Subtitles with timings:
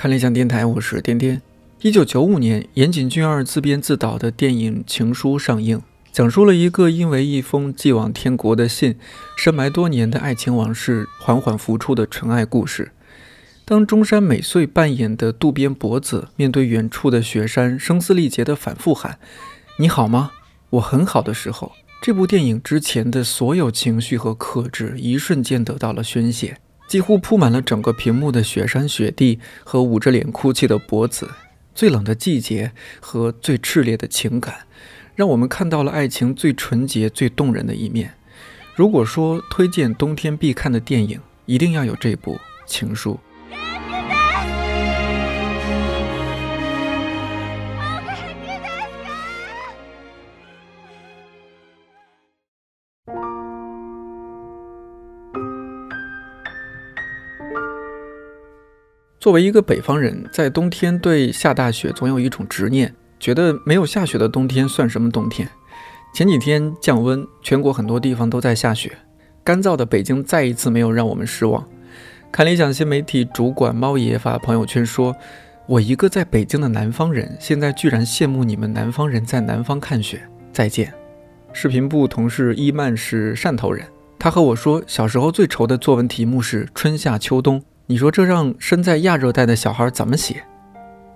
[0.00, 1.42] 看理想电台，我是颠颠。
[1.82, 8.94] 一九九五年，岩井俊二自编自导的电影《情书》上映，讲述了一个因为一封寄往天国的信，
[9.36, 12.92] 深埋多年的爱情往事缓缓浮出的纯爱故事。
[13.64, 19.18] 当中山美穗扮演的渡边博子面对远处的雪山，声嘶力竭地反复喊
[19.80, 20.30] “你好吗？
[20.70, 26.58] 我很好”的时候，这部电影之前的所有情绪和克制，一瞬间得到了宣泄。
[26.88, 31.30] 几乎铺满了整个屏幕的雪山雪地和捂着脸哭泣的脖子，
[31.74, 34.66] 最冷的季节和最炽烈的情感，
[35.14, 38.14] 让我们看到了爱情最纯洁、最动人的一面。
[38.74, 43.14] 如果说推荐冬天必看的电影，一定要有这部《情书》。
[59.28, 65.46] 作为一个北方人，在冬天对下大雪总有一种执念，觉得没有下雪的冬天算什么冬天？
[66.14, 68.96] 前几天降温，全国很多地方都在下雪，
[69.44, 71.62] 干燥的北京再一次没有让我们失望。
[72.32, 75.14] 看理想新媒体主管猫爷发朋友圈说
[75.68, 80.22] ：“我一个在北京的南方人，现在居然羡慕你们南方人在南方看雪。”
[80.54, 80.90] 再见。
[81.52, 83.86] 视频部同事伊曼是汕头人，
[84.18, 87.62] 他和我说，小时候最愁的作文题目是春夏秋冬。
[87.90, 90.44] 你说这让身在亚热带的小孩怎么写？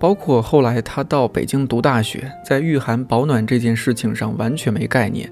[0.00, 5.30] 包括后来他到北京读大学，在御寒保暖这件事情上完全没概念。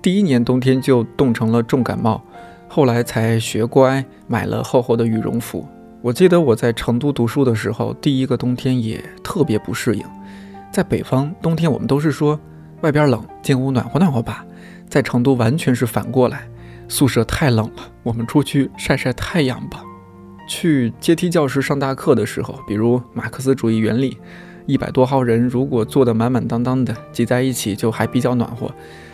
[0.00, 2.22] 第一年冬天就冻成了重感冒，
[2.68, 5.66] 后来才学乖，买了厚厚的羽绒服。
[6.00, 10.04] 我记得我在成都读书的时候，第一个冬天也特别不适应。
[10.72, 12.38] 在北方冬天，我们都是说
[12.82, 14.46] 外边冷，进屋暖和暖和吧。
[14.88, 16.48] 在成都完全是反过来，
[16.86, 19.82] 宿舍太冷了，我们出去晒晒太阳吧。
[20.48, 24.18] 去阶梯教室上大课的时候，比如马克思主义原理，
[24.66, 28.68] 一百多号人如果坐得满满当当的挤在一起，就还比较暖和。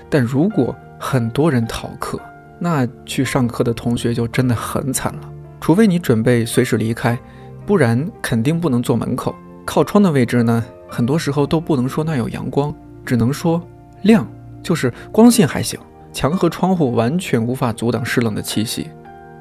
[0.09, 2.19] 但如果很多人逃课，
[2.59, 5.31] 那去上课的同学就真的很惨了。
[5.61, 7.19] 除非你准备随时离开，
[7.67, 9.35] 不然肯定不能坐门口。
[9.65, 12.73] 靠窗的位置呢，很多时候都不能说那有阳光，
[13.05, 13.61] 只能说
[14.03, 14.27] 亮，
[14.63, 15.81] 就是光线还行。
[16.13, 18.89] 墙和窗户完全无法阻挡湿冷的气息。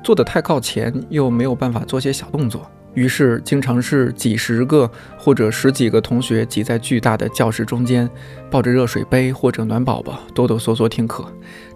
[0.03, 8.09] 坐得太靠前，又没有办法做些小动作，于是经常是几十个或者十几个同学挤在巨大的教室中间，
[8.51, 11.25] 抱着热水杯或者暖宝宝，哆哆嗦嗦听课，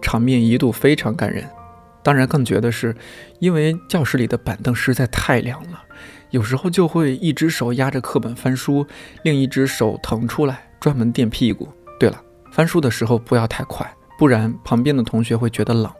[0.02, 1.44] 场面一度非常感人。
[2.04, 2.96] 当然，更绝的是，
[3.40, 5.82] 因为教室里的板凳实在太凉了，
[6.30, 8.86] 有时候就会一只手压着课本翻书，
[9.24, 11.68] 另一只手腾出来专门垫屁股。
[12.00, 12.22] 对了，
[12.52, 15.92] 翻书的时候不要太快，不然旁边的同学会觉得冷。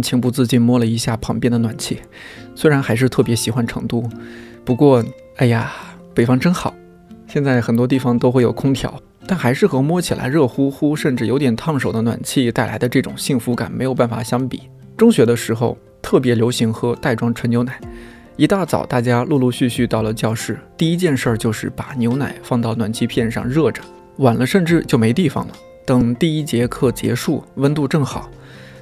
[0.00, 2.00] 情不自禁摸了一下旁边的暖气，
[2.54, 4.08] 虽然还是特别喜欢成都，
[4.64, 5.04] 不过，
[5.36, 5.72] 哎呀，
[6.14, 6.74] 北方真好。
[7.26, 14.62] 现在很多地方都会有空调，但还是和摸起来热乎乎，甚至有点烫手的暖气带来的这种幸福感没有办法相比。
[14.96, 17.78] 中学的时候特别流行喝袋装纯牛奶，
[18.36, 23.82] 一大早大家陆陆续续到了教室，第一件事儿就是把牛奶放到暖气片上热着，
[24.16, 25.54] 晚了甚至就没地方了。
[25.84, 28.30] 等第一节课结束，温度正好。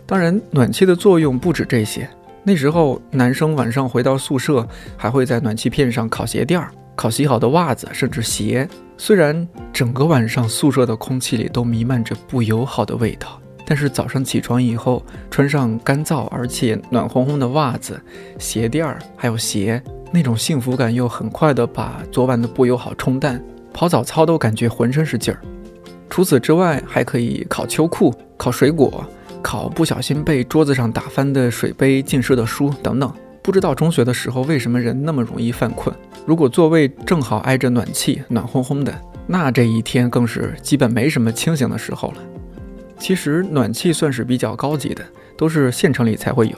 [0.06, 2.09] 当然，暖气的作用不止这些。
[2.44, 8.69] 那时候，男生晚上回到宿舍，还会在暖气片上烤鞋垫儿、烤洗好的袜子，甚至鞋。
[8.97, 18.00] 虽然整个晚上宿舍的空气里都弥漫着不友好的味道，但是早上起床以后，穿上干燥而且暖烘烘的袜子、
[18.38, 19.82] 鞋垫儿，还有鞋，
[20.12, 23.43] 那种幸福感又很快的把昨晚的不友好冲淡。
[23.73, 25.41] 跑早操都感觉浑身是劲儿。
[26.09, 29.05] 除此之外，还可以烤秋裤、烤水果。
[29.43, 33.12] 考不小心被桌子上打翻的水杯、浸湿的书等等，
[33.43, 35.94] 不知道中学的时候为什么人那么容易犯困。
[36.27, 38.93] 如果座位正好挨着暖气，暖烘烘的，
[39.27, 42.17] 那这一天更是基本没什么清醒的时候了。
[42.99, 45.05] 其实暖气算是比较高级的，
[45.37, 46.56] 都是县城里才会有。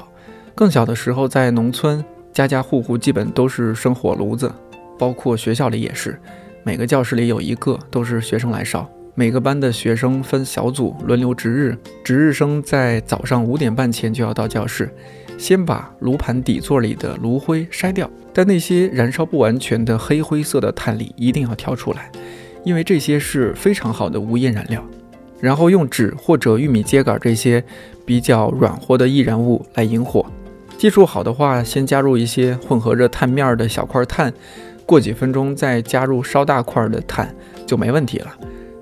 [0.54, 2.02] 更小的时候在农村，
[2.32, 4.50] 家家户户基本都是生火炉子，
[4.98, 6.18] 包括学校里也是，
[6.64, 8.88] 每个教室里有一个，都是学生来烧。
[9.18, 14.88] 每个班的学生分小组轮流值日，值日生在早上五点半前就要到教室，
[15.36, 22.12] 先把炉盘底座里的炉灰筛掉，但那些燃烧不完全的黑灰色的碳粒一定要挑出来，
[22.62, 24.80] 因为这些是非常好的无烟燃料。
[25.40, 27.64] 然后用纸或者玉米秸秆这些
[28.06, 30.24] 比较软和的易燃物来引火。
[30.76, 34.32] 技术好的话，先加入一些混合着碳面的小块碳，
[34.86, 37.34] 过几分钟再加入稍大块的碳
[37.66, 38.32] 就没问题了。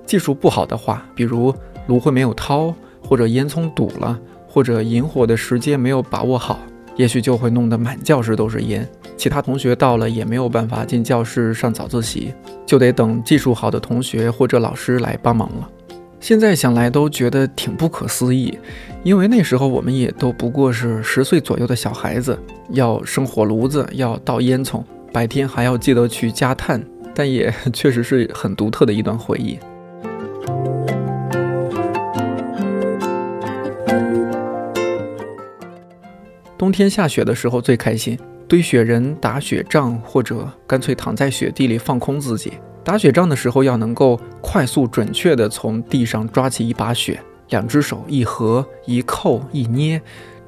[0.07, 1.53] 技术不好的话，比如
[1.85, 2.73] 炉灰没有掏，
[3.03, 4.17] 或者烟囱堵了，
[4.47, 6.57] 或者引火的时间没有把握好，
[6.95, 8.87] 也许就会弄得满教室都是烟。
[9.17, 12.33] 其他同学到了也没有办法进教室上早自习，
[12.65, 15.69] 就得等技术好的同学或者老师来帮忙了。
[16.19, 18.57] 现在想来都觉得挺不可思议，
[19.03, 22.39] 因为那时候我们也都不过是十岁左右的小孩子，
[22.69, 24.81] 要生火炉子，要倒烟囱，
[25.11, 26.81] 白天还要记得去加炭，
[27.13, 29.59] 但也 确实是很独特的一段回忆。
[36.67, 42.51] 冬天下雪的时候最开心，堆雪人、打雪仗，或者干脆躺在雪地里放空自己。
[42.83, 47.17] 打雪仗的时候要能够快速准确地从地上抓起一把雪，
[47.51, 50.01] 两只手一合一扣一捏，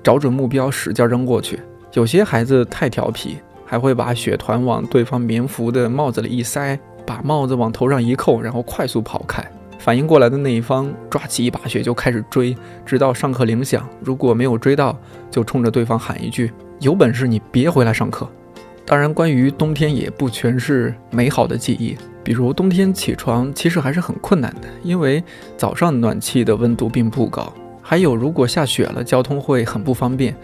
[0.03, 1.57] 找准目标使劲扔过去。
[1.93, 9.41] 有些孩子太调皮，还会把雪团往对方棉服的帽子里一塞，把帽子往头上一扣，然后快速跑开。
[9.79, 12.55] 反应过来的那一方抓起一把雪就开始追，
[12.85, 13.87] 直到上课铃响。
[14.01, 14.95] 如果没有追到，
[15.31, 18.29] 就冲着对方喊一句：“有本事你别回来上课。”
[18.85, 21.97] 当然，关于冬天也不全是美好的记忆。
[22.23, 25.23] 比如冬天起床其实还是很困难的，因为
[25.55, 27.51] 早上暖气的温度并不高。
[27.81, 30.35] 还有，如果下雪了，交通会很不方便，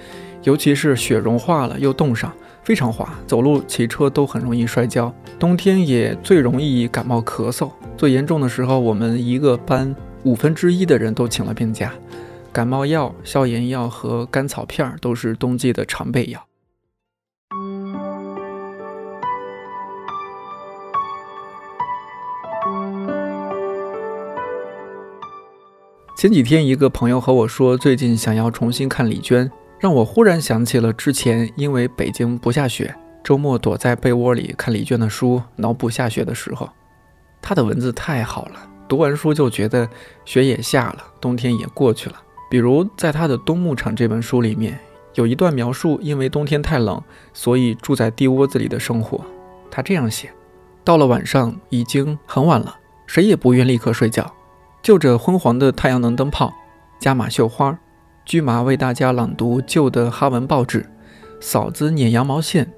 [0.44, 2.32] 尤其是雪融化了又冻上。
[2.64, 5.14] 非常滑，走路、骑车都很容易摔跤。
[5.38, 7.70] 冬天也最容易感冒、咳嗽。
[7.98, 11.94] 最严重的时候，我们一个班五分之一的人都请了病假。
[12.52, 16.46] 感冒药、消炎药和甘草片都是冬季的常备药。
[26.18, 29.50] 前几天，一个朋友和我说，最近想要重新看李娟。
[29.80, 36.70] 让我忽然想起了之前因为北京不下雪，周末躲在被窝里看李娟的书，脑补下雪的时候。
[37.48, 39.88] 他的文字太好了，读完书就觉得
[40.26, 42.16] 雪也下了，冬天也过去了。
[42.50, 44.80] 比如在他的《冬牧场》这本书里面，
[45.14, 47.00] 有一段描述因为冬天太冷，
[47.34, 49.24] 所以住在地窝子里的生活。
[49.70, 50.32] 他这样写：
[50.84, 52.76] 到了晚上已经很晚了，
[53.06, 54.34] 谁也不愿立刻睡觉，
[54.82, 56.52] 就着昏黄的太阳能灯泡，
[57.00, 57.78] 加马绣花。
[58.26, 60.84] 驹麻为大家朗读旧的哈文报纸，
[61.40, 62.74] 嫂子捻羊毛线，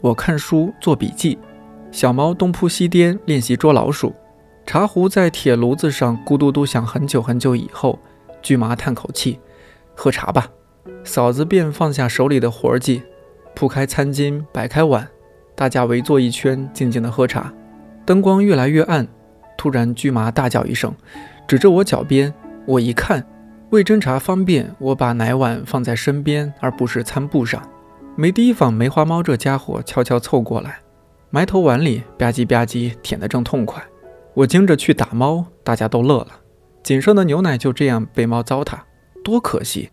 [0.00, 1.36] 我看书做笔记，
[1.92, 4.14] 小猫东扑西颠练习捉老鼠，
[4.64, 7.98] 茶壶在铁炉子上咕嘟嘟响很久很久以后，
[8.40, 9.38] 巨麻叹口气，
[9.94, 10.48] 喝茶吧。
[11.04, 13.02] 嫂子便放下手里的活计，
[13.54, 15.06] 铺开餐巾，摆开碗，
[15.54, 17.52] 大家围坐一圈，静静的喝茶。
[18.06, 19.06] 灯光越来越暗，
[19.58, 20.94] 突然巨麻大叫一声，
[21.46, 22.32] 指着我脚边，
[22.66, 23.22] 我一看。
[23.68, 27.62] 为侦查方便，我把奶碗放在身边，而不是餐布上。
[28.16, 30.78] 没提防梅花猫这家伙悄悄凑过来，
[31.34, 33.82] 埋头碗里吧唧吧唧舔得正痛快。
[34.34, 36.28] 我惊着去打猫，大家都乐了。
[36.82, 38.78] 仅剩的牛奶就这样被猫糟蹋，
[39.24, 39.90] 多可惜！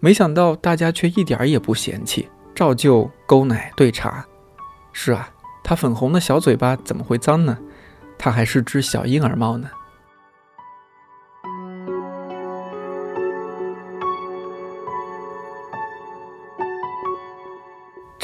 [0.00, 4.26] 没想到大家却一点也不嫌弃，照旧勾奶兑茶。
[4.92, 5.30] 是啊，
[5.64, 7.56] 它粉红的小嘴巴怎么会脏呢？
[8.18, 9.70] 它还是只小婴儿猫呢。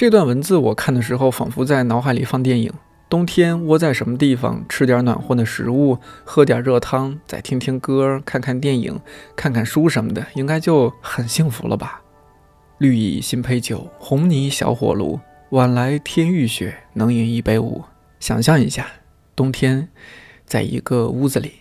[0.02, 2.72] 这段文字我看的时候，仿佛在脑海里放电影。
[3.08, 8.98] 冬天窝在什么地方，吃点暖和的食物，喝点热汤，再听听歌，看看电影，
[9.36, 12.02] 看看书什么的，应该就很幸福了吧？
[12.78, 17.84] 绿蚁新醅酒，红泥小火炉，晚来天欲雪，能饮一杯无？
[18.18, 18.88] 想象一下，
[19.36, 19.88] 冬天，
[20.44, 21.52] 在一个屋子里。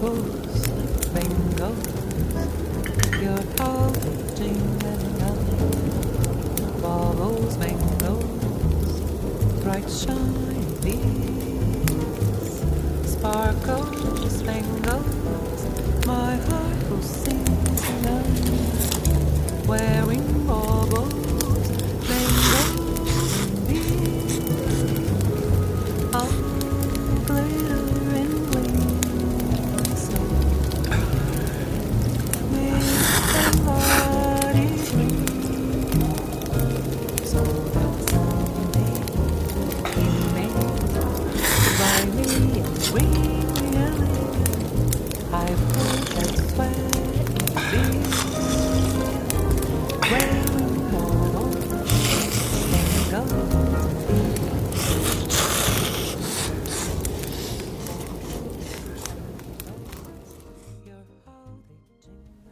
[0.00, 0.68] bubbles,
[1.12, 1.86] mangoes.
[3.20, 5.18] You're talking them.
[5.18, 6.80] nothing.
[6.80, 9.00] Bubbles, mangoes,
[9.62, 11.00] bright shiny
[13.04, 16.06] sparkles, mangoes.
[16.06, 16.57] My heart.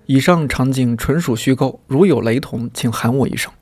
[0.08, 3.52] 以上场景纯属虚构，如有雷同，请喊我一声。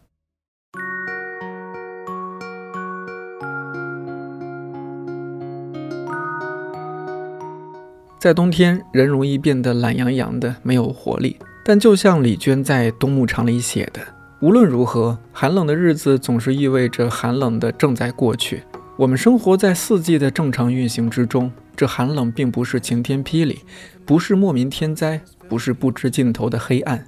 [8.24, 11.36] 在冬天，人容易变得懒洋洋的，没有活力。
[11.62, 14.00] 但就像李娟在《冬牧场》里写的，
[14.40, 18.62] 无论如何，寒冷的日子总是意味着寒冷的正在过去。
[18.96, 23.58] 我们生活在四季的正常运行之中，这寒冷并不是晴天霹雳，
[24.06, 25.20] 不是莫名天灾。
[25.46, 27.04] 不是不知尽头的黑暗，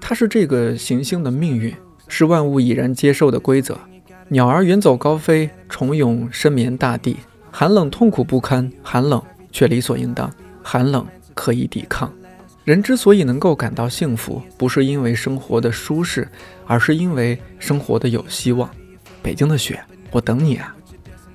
[0.00, 1.74] 它是这个行星的命运，
[2.08, 3.78] 是万物已然接受的规则。
[4.28, 7.18] 鸟儿远走高飞，虫蛹深眠大地。
[7.50, 9.22] 寒冷痛苦不堪，寒冷
[9.52, 10.32] 却理所应当，
[10.68, 12.12] 寒冷可以抵抗。
[12.64, 16.26] 人之所以能够感到幸福，不是因为生活的舒适，
[16.66, 18.68] 而是因为生活的有希望。
[19.22, 19.80] 北京的雪，
[20.10, 20.74] 我等你啊！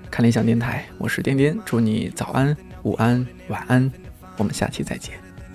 [0.10, 3.90] 看理想电台，我是颠颠，祝你早安、午安、晚安，
[4.36, 5.14] 我们下期再见。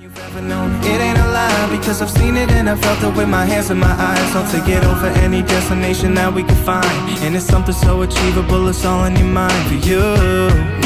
[0.09, 3.69] It ain't a lie because I've seen it and I felt it with my hands
[3.69, 4.35] and my eyes.
[4.35, 6.87] I'll take it over any destination that we can find.
[7.23, 10.01] And it's something so achievable, it's all in your mind for you.
[10.01, 10.86] No